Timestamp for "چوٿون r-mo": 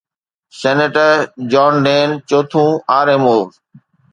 2.29-3.37